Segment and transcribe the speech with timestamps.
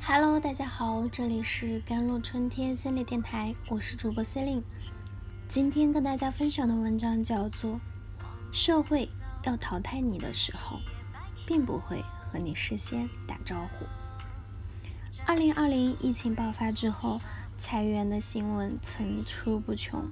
[0.00, 4.62] Hello，大家好，这里是甘露春天心理电台，我是主播 Celine。
[5.48, 7.72] 今天跟大家分享的文章叫做
[8.52, 9.08] 《社会
[9.44, 10.80] 要淘汰你的时候，
[11.46, 13.84] 并不会和你事先打招呼》。
[15.26, 17.20] 二零二零疫情爆发之后，
[17.56, 20.08] 裁员的新闻层出不穷。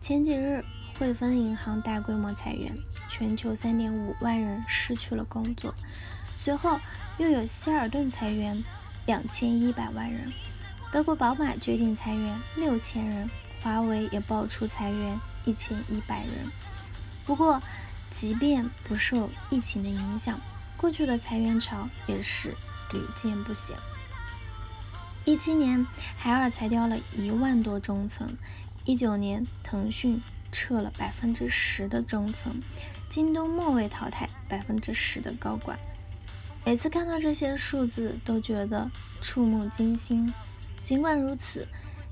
[0.00, 0.64] 前几日，
[0.98, 2.76] 汇丰银行大规模裁员，
[3.08, 5.74] 全球三点五万人失去了工作。
[6.34, 6.78] 随后
[7.18, 8.64] 又有希尔顿裁员。
[9.06, 10.32] 两千一百万人，
[10.90, 13.30] 德国宝马决定裁员六千人，
[13.62, 16.32] 华为也爆出裁员一千一百人。
[17.24, 17.62] 不过，
[18.10, 20.40] 即便不受疫情的影响，
[20.76, 22.56] 过去的裁员潮也是
[22.92, 23.76] 屡见不鲜。
[25.24, 25.86] 一七年，
[26.16, 28.26] 海尔裁掉了一万多中层；
[28.86, 30.22] 一九年，腾讯
[30.52, 32.62] 撤了百分之十的中层，
[33.08, 35.76] 京东末位淘汰百分之十的高管。
[36.64, 38.88] 每次看到这些数字，都觉得
[39.20, 40.32] 触目惊心。
[40.84, 41.66] 尽管如此，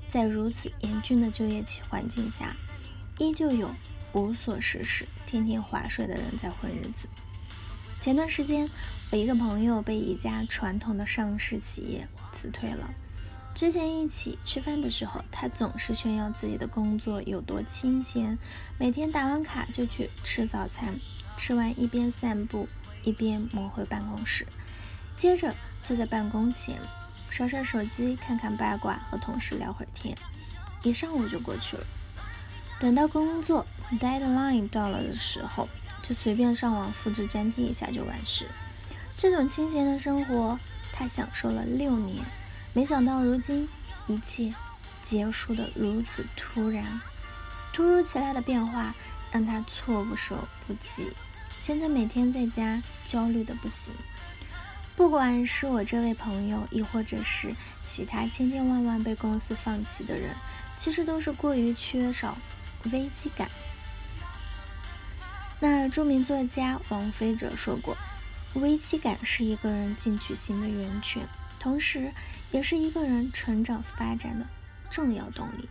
[0.09, 2.53] 在如此严峻的就业环境下，
[3.19, 3.73] 依旧有
[4.11, 7.07] 无所事事、天天划水的人在混日子。
[8.01, 8.69] 前段时间，
[9.13, 12.93] 我一个朋友被一家传统的上市企业辞退了。
[13.55, 18.37] 之前一起吃饭的时候，他总是炫耀自己的工作有多清闲，
[18.77, 20.93] 每天打完卡就去吃早餐，
[21.37, 22.67] 吃完一边散步。
[23.03, 24.47] 一边摸回办公室，
[25.15, 25.53] 接着
[25.83, 26.79] 坐在办公前
[27.29, 30.17] 刷刷手机，看看八卦，和同事聊会儿天，
[30.81, 31.85] 一上午就过去了。
[32.79, 33.63] 等到工作
[33.99, 35.69] deadline 到了的时候，
[36.01, 38.47] 就随便上网复制粘贴一下就完事。
[39.15, 40.57] 这种清闲的生活，
[40.91, 42.25] 他享受了六年，
[42.75, 43.69] 没想到如今
[44.05, 44.53] 一切
[45.01, 46.99] 结束的如此突然，
[47.71, 48.93] 突如其来的变化
[49.31, 51.09] 让他措不手不及。
[51.57, 53.93] 现在每天在家焦虑的不行，
[54.93, 60.35] 不管是我这位朋友，亦或者是其他千千万万被公司放弃的人，
[60.75, 62.37] 其实都是过于缺少
[62.91, 63.49] 危机感。
[65.61, 67.95] 那著名作家王菲哲说过，
[68.55, 71.25] 危机感是一个人进取心的源泉，
[71.65, 72.11] 同时
[72.51, 74.45] 也是一个人成长发展的
[74.91, 75.67] 重要动力。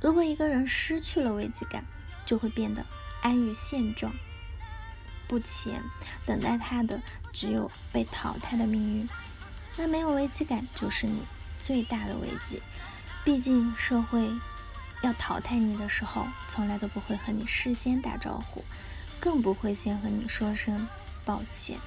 [0.00, 1.84] 如果一个人失去了危机感，
[2.26, 2.84] 就会变得
[3.22, 4.12] 安于现状。
[5.28, 5.80] 不前，
[6.26, 7.00] 等待他的
[7.32, 9.08] 只有被淘汰的命运。
[9.76, 11.22] 那没有危机感，就是你
[11.62, 12.60] 最大的危机。
[13.24, 14.28] 毕竟社会
[15.02, 18.64] 要淘汰你的时候，从来都不会和你事先打招呼，
[19.20, 20.88] 更不会先和你说声
[21.24, 21.78] 抱歉。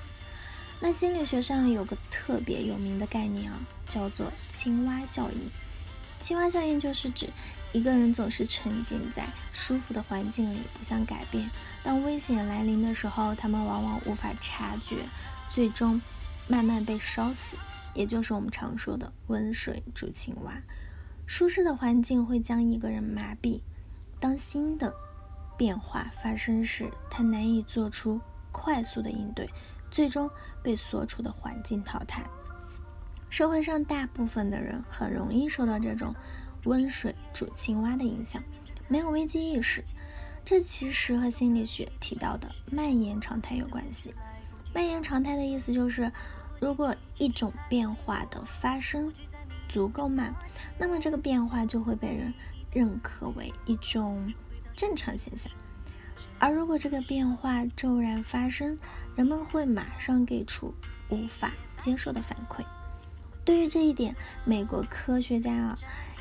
[0.79, 5.49] 那心理学上有个特别有名的概念啊，叫做青蛙效应。
[6.19, 7.29] 青蛙效应就是指。
[7.73, 11.51] 一个人总是沉浸在舒服的环境里，不想改变。
[11.83, 14.99] 当危险来临的时候，他们往往无法察觉，
[15.49, 16.01] 最终
[16.47, 17.57] 慢慢被烧死。
[17.93, 20.53] 也就是我们常说的“温水煮青蛙”。
[21.27, 23.59] 舒适的环境会将一个人麻痹，
[24.21, 24.93] 当新的
[25.57, 28.21] 变化发生时，他难以做出
[28.53, 29.49] 快速的应对，
[29.95, 30.29] 最终
[30.61, 32.21] 被所处的环境淘汰。
[33.29, 36.13] 社会上大部分的人很容易受到这种。
[36.65, 38.41] 温水煮青蛙的影响，
[38.87, 39.83] 没有危机意识，
[40.43, 44.11] 这其实和心理学提到的蔓延常态有关系。
[44.73, 46.11] 蔓延常态的意思就是，
[46.59, 49.13] 如果一种变化的发生
[49.69, 50.33] 足够慢，
[50.79, 52.33] 那么这个变化就会被人
[52.71, 54.27] 认可为一种
[54.73, 55.53] 正常现象；
[56.39, 58.77] 而如果这个变化骤然发生，
[59.15, 60.73] 人们会马上给出
[61.09, 62.63] 无法接受的反馈。
[63.43, 65.77] 对于这一点，美国科学家啊。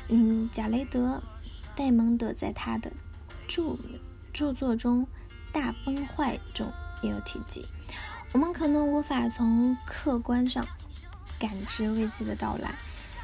[0.07, 1.21] 嗯，贾雷德·
[1.75, 2.91] 戴蒙德在他的
[3.47, 3.63] 著
[4.31, 5.03] 著作中
[5.51, 7.65] 《大崩坏》中也有提及。
[8.31, 10.63] 我们可能无法从客观上
[11.39, 12.75] 感知危机的到来，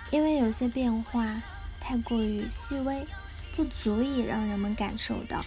[0.09, 1.39] 因为有些变化
[1.79, 3.05] 太过于细微，
[3.55, 5.45] 不足以让人们感受到，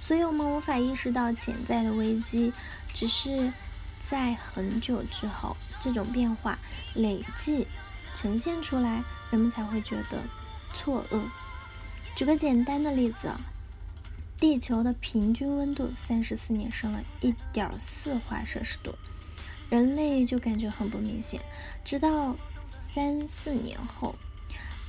[0.00, 2.52] 所以我们无法意识到潜在的危机。
[2.92, 3.52] 只是
[4.00, 6.58] 在很久之后，这种变化
[6.94, 7.68] 累计
[8.12, 10.24] 呈现出来，人们才会觉得。
[10.72, 11.20] 错愕。
[12.14, 13.40] 举个简单的例子啊，
[14.36, 18.94] 地球的平均温度三十四年升了一点四华摄氏度，
[19.68, 21.40] 人类就感觉很不明显。
[21.84, 24.14] 直到三四年后，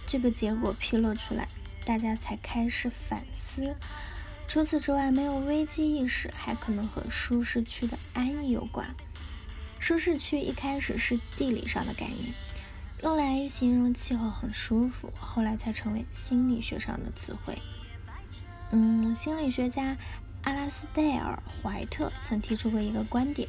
[0.05, 1.47] 这个结果披露出来，
[1.83, 3.75] 大家才开始反思。
[4.51, 8.85] 除此之外，没有危机意识，还可能和舒适区的安逸有关。
[9.79, 12.33] 舒适区一开始是地理上的概念。
[13.01, 17.57] 用来形容气候很舒服，后来才成为心理学上的词汇。
[18.71, 19.95] 嗯，心理学家
[20.43, 23.47] 阿拉斯戴尔·怀特曾提出过一个观点：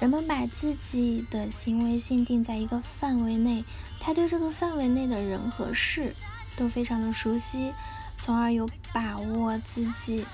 [0.00, 3.64] 人们把自己的行为限定在一个范围内，
[3.98, 6.14] 他对这个范围内的人和事
[6.58, 7.72] 都非常的熟悉，
[8.20, 10.24] 从而有把握自己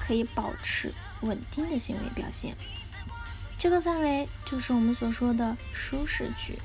[0.00, 2.56] 可以保持稳定的行为表现。
[3.56, 6.58] 这个范围就是我们所说的舒适区。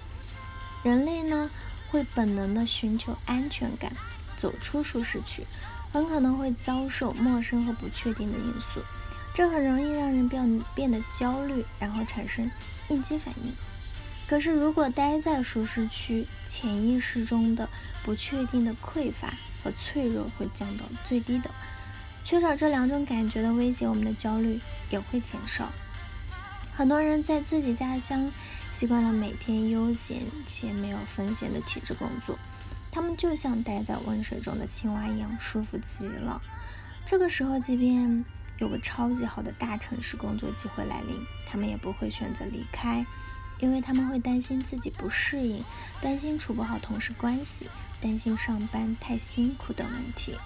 [0.84, 1.50] 人类呢
[1.90, 3.92] 会本能的寻求安全感，
[4.36, 5.46] 走出舒适区，
[5.92, 8.82] 很可能会遭受陌生和不确定的因素。
[9.34, 12.50] 这很容易让人变变得焦虑，然后产生
[12.90, 13.52] 应激反应。
[14.28, 17.68] 可是，如果待在舒适区，潜意识中的
[18.04, 19.34] 不确定的匮乏
[19.64, 21.50] 和脆弱会降到最低的。
[22.24, 25.72] 缺少这两种感觉的威胁，我们的焦虑也会减少。
[26.76, 28.32] 很多人在自己家乡
[28.72, 32.38] 习惯了每天悠闲且没有风险的体制工作，
[32.92, 36.42] 他们就像待在温水中的青蛙一样舒服极了。
[37.06, 38.26] 这个时候，即便
[38.58, 43.06] 有个超级好的大城市工作机会来临，他们也不会选择离开，
[43.60, 45.64] 因为他们会担心自己不适应，
[46.02, 47.68] 担心处不好同事关系，
[48.04, 50.38] 担心上班太辛苦等问题。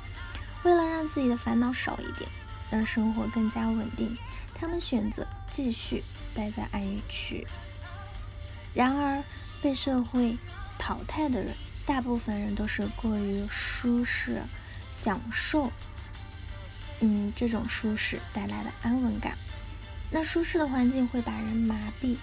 [0.64, 2.30] 为了让自己的烦恼少一点，
[2.70, 4.16] 让生活更加稳定，
[4.54, 6.04] 他们选择继续
[6.36, 7.48] 待在安逸区。
[8.76, 9.24] 然而，
[9.60, 10.38] 被社会
[10.78, 14.44] 淘汰的人，大部分人都是过于舒适，
[14.92, 15.72] 享受。
[17.00, 19.36] 嗯，这种舒适带来的安稳感，
[20.12, 22.18] 那舒适的环境会把人麻痹，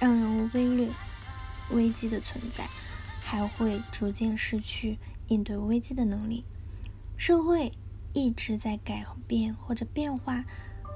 [0.00, 0.88] 让人忽略
[1.70, 2.68] 危机的存在，
[3.24, 4.98] 还会逐渐失去
[5.28, 6.44] 应对危机的能力。
[7.16, 7.72] 社会
[8.12, 10.44] 一直在改变或者变化，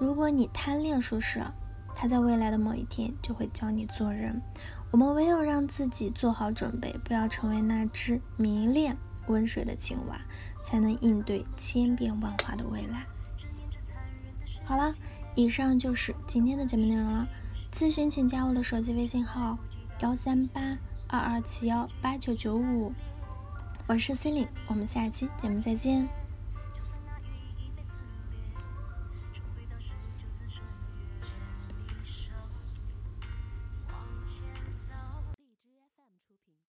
[0.00, 1.42] 如果你贪恋舒适，
[1.94, 4.40] 它在未来的某一天就会教你做人。
[4.90, 8.96] 我们唯有让自己做好准备，不要成为那只迷恋
[9.26, 10.20] 温水的青蛙。
[10.60, 13.06] 才能应对千变万化的未来。
[14.66, 14.92] 好了，
[15.34, 17.26] 以上就是今天的节目内容了。
[17.72, 19.56] 咨询请加我的手机微信号：
[20.00, 20.76] 幺三八
[21.10, 22.92] 二二七幺八九九五，
[23.86, 26.06] 我是 C e l i n e 我们下期节目再见。